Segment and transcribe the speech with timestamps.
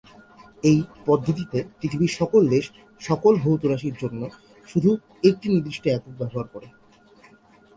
[0.63, 2.65] এই পদ্ধতিতে পৃথিবীর সকল দেশ
[3.01, 4.21] সকল ভৌত রাশির জন্য
[4.67, 4.89] শুধু
[5.23, 6.67] একটি নির্দিষ্ট একক ব্যবহার করে।